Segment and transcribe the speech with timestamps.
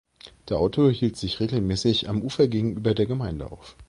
[0.49, 3.77] Der Autor hielt sich regelmäßig am Ufer gegenüber der Gemeinde auf.